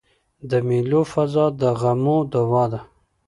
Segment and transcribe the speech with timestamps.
[0.49, 2.81] د مېلو فضا د غمو دوا ده.